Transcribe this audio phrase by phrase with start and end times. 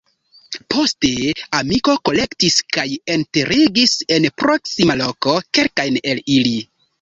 [0.75, 1.09] Poste
[1.57, 2.85] amiko kolektis kaj
[3.17, 6.57] enterigis en proksima loko kelkajn el ili.